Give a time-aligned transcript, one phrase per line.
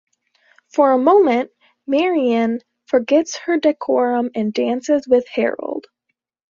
[0.73, 1.51] For a moment,
[1.85, 5.85] Marian forgets her decorum and dances with Harold.